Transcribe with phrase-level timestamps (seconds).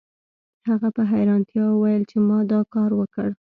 [0.69, 3.29] هغه په حیرانتیا وویل چې ما دا کار وکړ